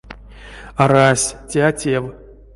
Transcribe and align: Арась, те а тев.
Арась, 0.83 1.27
те 1.49 1.59
а 1.69 1.71
тев. 1.79 2.03